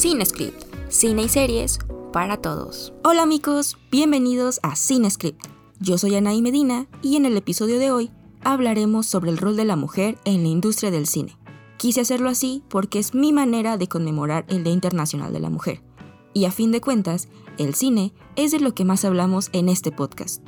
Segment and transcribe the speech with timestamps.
[0.00, 1.78] Cinescript, cine y series
[2.10, 2.94] para todos.
[3.04, 5.44] Hola amigos, bienvenidos a Cinescript.
[5.78, 8.10] Yo soy Anaí Medina y en el episodio de hoy
[8.42, 11.36] hablaremos sobre el rol de la mujer en la industria del cine.
[11.76, 15.82] Quise hacerlo así porque es mi manera de conmemorar el Día Internacional de la Mujer.
[16.32, 17.28] Y a fin de cuentas,
[17.58, 20.42] el cine es de lo que más hablamos en este podcast.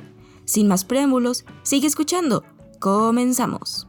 [0.46, 2.42] Sin más preámbulos, sigue escuchando.
[2.80, 3.86] Comenzamos.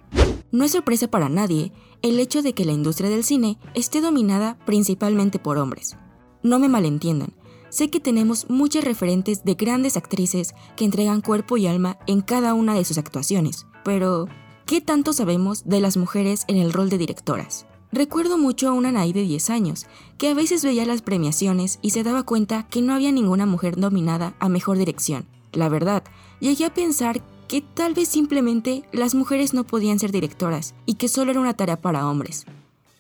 [0.54, 1.72] No es sorpresa para nadie
[2.04, 5.98] el hecho de que la industria del cine esté dominada principalmente por hombres.
[6.44, 7.34] No me malentiendan,
[7.70, 12.54] sé que tenemos muchas referentes de grandes actrices que entregan cuerpo y alma en cada
[12.54, 14.28] una de sus actuaciones, pero
[14.68, 17.66] ¿qué tanto sabemos de las mujeres en el rol de directoras?
[17.92, 19.88] Recuerdo mucho a una Anaí de 10 años,
[20.20, 23.80] que a veces veía las premiaciones y se daba cuenta que no había ninguna mujer
[23.80, 25.26] nominada a mejor dirección.
[25.52, 26.04] La verdad,
[26.40, 31.08] llegué a pensar que tal vez simplemente las mujeres no podían ser directoras y que
[31.08, 32.48] solo era una tarea para hombres.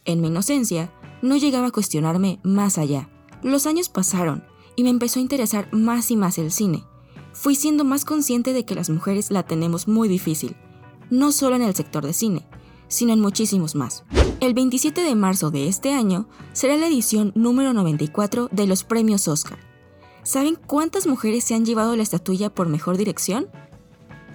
[0.05, 3.09] En mi inocencia, no llegaba a cuestionarme más allá.
[3.41, 4.43] Los años pasaron
[4.75, 6.83] y me empezó a interesar más y más el cine.
[7.31, 10.55] Fui siendo más consciente de que las mujeres la tenemos muy difícil,
[11.09, 12.45] no solo en el sector de cine,
[12.87, 14.03] sino en muchísimos más.
[14.39, 19.27] El 27 de marzo de este año será la edición número 94 de los premios
[19.27, 19.57] Oscar.
[20.21, 23.47] ¿Saben cuántas mujeres se han llevado la estatuilla por mejor dirección?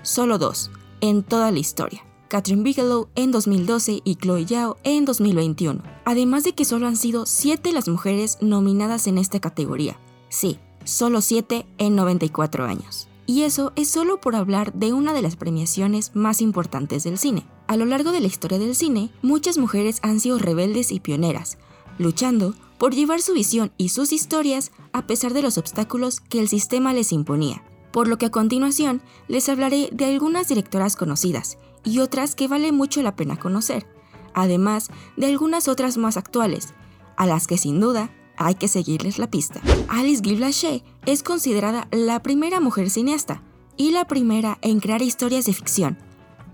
[0.08, 0.70] Solo dos,
[1.00, 2.04] en toda la historia.
[2.28, 5.82] Catherine Bigelow en 2012 y Chloe Zhao en 2021.
[6.04, 9.98] Además de que solo han sido 7 las mujeres nominadas en esta categoría.
[10.28, 13.08] Sí, solo 7 en 94 años.
[13.26, 17.44] Y eso es solo por hablar de una de las premiaciones más importantes del cine.
[17.66, 21.58] A lo largo de la historia del cine, muchas mujeres han sido rebeldes y pioneras,
[21.98, 26.48] luchando por llevar su visión y sus historias a pesar de los obstáculos que el
[26.48, 32.00] sistema les imponía por lo que a continuación les hablaré de algunas directoras conocidas y
[32.00, 33.86] otras que vale mucho la pena conocer,
[34.34, 36.74] además de algunas otras más actuales,
[37.16, 39.60] a las que sin duda hay que seguirles la pista.
[39.88, 43.42] Alice Guy es considerada la primera mujer cineasta
[43.76, 45.98] y la primera en crear historias de ficción.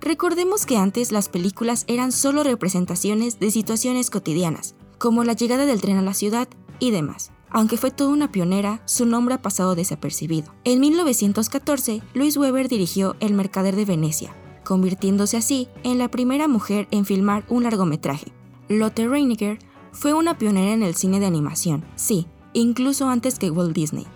[0.00, 5.80] Recordemos que antes las películas eran solo representaciones de situaciones cotidianas, como la llegada del
[5.80, 6.48] tren a la ciudad
[6.78, 7.33] y demás.
[7.56, 10.52] Aunque fue toda una pionera, su nombre ha pasado desapercibido.
[10.64, 14.34] En 1914, Louise Weber dirigió El Mercader de Venecia,
[14.64, 18.32] convirtiéndose así en la primera mujer en filmar un largometraje.
[18.68, 19.60] Lotte Reiniger
[19.92, 24.08] fue una pionera en el cine de animación, sí, incluso antes que Walt Disney.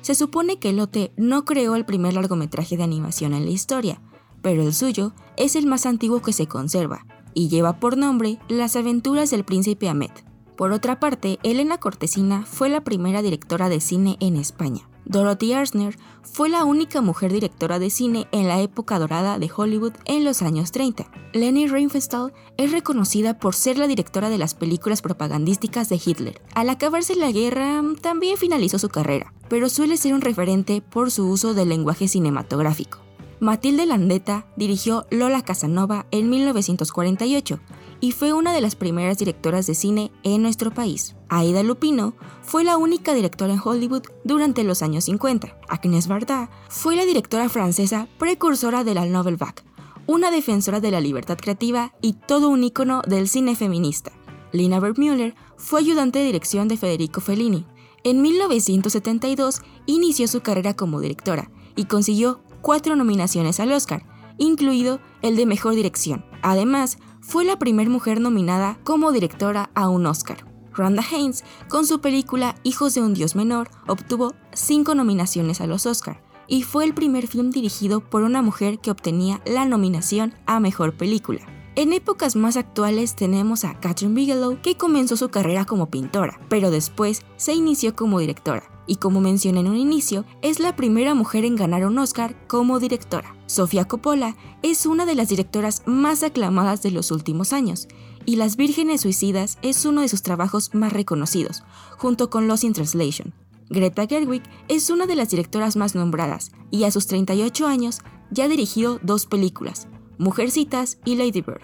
[0.00, 4.00] Se supone que Lotte no creó el primer largometraje de animación en la historia,
[4.40, 8.76] pero el suyo es el más antiguo que se conserva y lleva por nombre Las
[8.76, 10.27] aventuras del príncipe Ahmed.
[10.58, 14.88] Por otra parte, Elena Cortesina fue la primera directora de cine en España.
[15.04, 19.92] Dorothy Arzner fue la única mujer directora de cine en la época dorada de Hollywood
[20.04, 21.08] en los años 30.
[21.32, 26.42] Leni Riefenstahl es reconocida por ser la directora de las películas propagandísticas de Hitler.
[26.56, 31.28] Al acabarse la guerra, también finalizó su carrera, pero suele ser un referente por su
[31.28, 32.98] uso del lenguaje cinematográfico.
[33.40, 37.60] Matilde Landeta dirigió Lola Casanova en 1948
[38.00, 41.14] y fue una de las primeras directoras de cine en nuestro país.
[41.28, 45.56] Aida Lupino fue la única directora en Hollywood durante los años 50.
[45.68, 49.62] Agnès Varda fue la directora francesa precursora de la Nouvelle Vague,
[50.06, 54.10] una defensora de la libertad creativa y todo un ícono del cine feminista.
[54.50, 57.66] Lina Bergmüller fue ayudante de dirección de Federico Fellini.
[58.02, 64.04] En 1972 inició su carrera como directora y consiguió cuatro nominaciones al Oscar,
[64.38, 66.24] incluido el de Mejor Dirección.
[66.42, 70.46] Además, fue la primera mujer nominada como directora a un Oscar.
[70.72, 75.86] Rhonda Haynes, con su película Hijos de un Dios Menor, obtuvo cinco nominaciones a los
[75.86, 80.60] Oscar y fue el primer film dirigido por una mujer que obtenía la nominación a
[80.60, 81.40] Mejor Película.
[81.74, 86.70] En épocas más actuales tenemos a Catherine Bigelow, que comenzó su carrera como pintora, pero
[86.70, 91.44] después se inició como directora y como mencioné en un inicio, es la primera mujer
[91.44, 93.36] en ganar un Oscar como directora.
[93.46, 97.86] Sofía Coppola es una de las directoras más aclamadas de los últimos años,
[98.24, 101.62] y Las Vírgenes Suicidas es uno de sus trabajos más reconocidos,
[101.96, 103.32] junto con Lost in Translation.
[103.70, 108.00] Greta Gerwig es una de las directoras más nombradas, y a sus 38 años
[108.30, 109.86] ya ha dirigido dos películas,
[110.18, 111.62] Mujercitas y Lady Bird.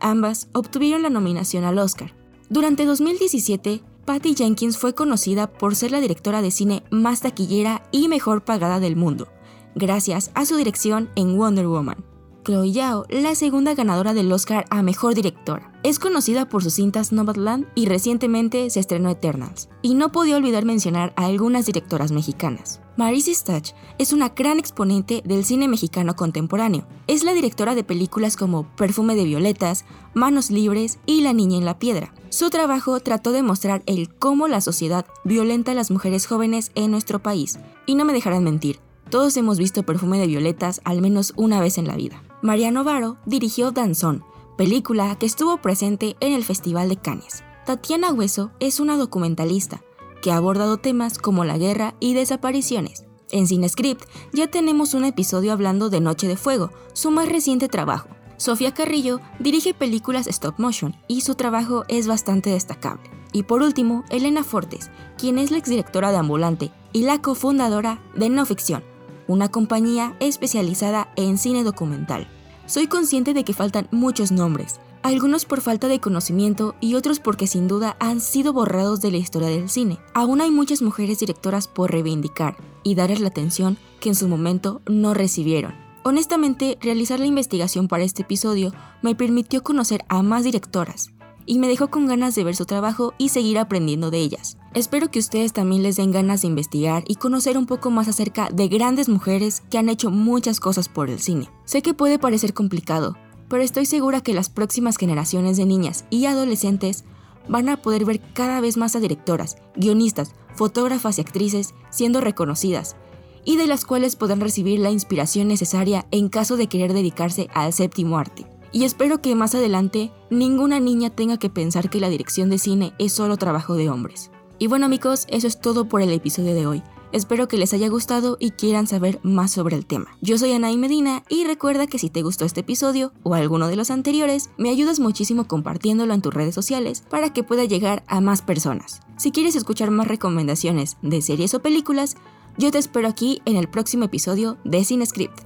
[0.00, 2.14] Ambas obtuvieron la nominación al Oscar.
[2.48, 8.06] Durante 2017, Patty Jenkins fue conocida por ser la directora de cine más taquillera y
[8.06, 9.26] mejor pagada del mundo,
[9.74, 12.04] gracias a su dirección en Wonder Woman.
[12.44, 15.72] Chloe Zhao, la segunda ganadora del Oscar a Mejor Directora.
[15.82, 19.68] Es conocida por sus cintas Nomadland y recientemente se estrenó Eternals.
[19.82, 22.80] Y no podía olvidar mencionar a algunas directoras mexicanas.
[22.96, 26.86] Marisa Stach es una gran exponente del cine mexicano contemporáneo.
[27.06, 29.84] Es la directora de películas como Perfume de Violetas,
[30.14, 32.14] Manos Libres y La Niña en la Piedra.
[32.30, 36.90] Su trabajo trató de mostrar el cómo la sociedad violenta a las mujeres jóvenes en
[36.90, 37.58] nuestro país.
[37.84, 41.76] Y no me dejarán mentir, todos hemos visto Perfume de Violetas al menos una vez
[41.76, 42.22] en la vida.
[42.40, 44.24] Mariano Varo dirigió Danzón,
[44.56, 47.44] película que estuvo presente en el Festival de Cannes.
[47.66, 49.82] Tatiana Hueso es una documentalista
[50.26, 53.04] que ha abordado temas como la guerra y desapariciones.
[53.30, 58.08] En CineScript ya tenemos un episodio hablando de Noche de Fuego, su más reciente trabajo.
[58.36, 63.08] Sofía Carrillo dirige películas stop motion y su trabajo es bastante destacable.
[63.32, 68.28] Y por último, Elena Fortes, quien es la exdirectora de Ambulante y la cofundadora de
[68.28, 68.82] No Ficción,
[69.28, 72.26] una compañía especializada en cine documental.
[72.66, 77.46] Soy consciente de que faltan muchos nombres, algunos por falta de conocimiento y otros porque
[77.46, 79.98] sin duda han sido borrados de la historia del cine.
[80.14, 84.82] Aún hay muchas mujeres directoras por reivindicar y darles la atención que en su momento
[84.86, 85.74] no recibieron.
[86.02, 88.72] Honestamente, realizar la investigación para este episodio
[89.02, 91.12] me permitió conocer a más directoras
[91.46, 94.58] y me dejó con ganas de ver su trabajo y seguir aprendiendo de ellas.
[94.74, 98.48] Espero que ustedes también les den ganas de investigar y conocer un poco más acerca
[98.52, 101.48] de grandes mujeres que han hecho muchas cosas por el cine.
[101.64, 103.16] Sé que puede parecer complicado,
[103.48, 107.04] pero estoy segura que las próximas generaciones de niñas y adolescentes
[107.48, 112.96] van a poder ver cada vez más a directoras, guionistas, fotógrafas y actrices siendo reconocidas,
[113.44, 117.72] y de las cuales podrán recibir la inspiración necesaria en caso de querer dedicarse al
[117.72, 118.46] séptimo arte.
[118.72, 122.92] Y espero que más adelante ninguna niña tenga que pensar que la dirección de cine
[122.98, 124.30] es solo trabajo de hombres.
[124.58, 126.82] Y bueno amigos, eso es todo por el episodio de hoy.
[127.16, 130.18] Espero que les haya gustado y quieran saber más sobre el tema.
[130.20, 133.76] Yo soy Anaí Medina y recuerda que si te gustó este episodio o alguno de
[133.76, 138.20] los anteriores, me ayudas muchísimo compartiéndolo en tus redes sociales para que pueda llegar a
[138.20, 139.00] más personas.
[139.16, 142.18] Si quieres escuchar más recomendaciones de series o películas,
[142.58, 145.40] yo te espero aquí en el próximo episodio de Cinescript.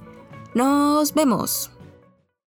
[0.53, 1.70] ¡Nos vemos!